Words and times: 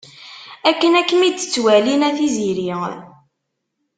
Akken 0.69 0.93
ad 0.99 1.05
kem-id-ttwalin 1.09 2.07
a 2.07 2.09
Tiziri. 2.17 2.69